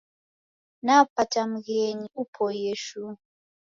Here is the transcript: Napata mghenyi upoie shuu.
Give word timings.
Napata 0.85 1.39
mghenyi 1.51 2.07
upoie 2.21 2.75
shuu. 2.83 3.15